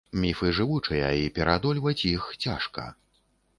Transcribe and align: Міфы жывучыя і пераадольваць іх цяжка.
Міфы 0.21 0.47
жывучыя 0.59 1.11
і 1.25 1.27
пераадольваць 1.37 2.05
іх 2.15 2.27
цяжка. 2.49 2.91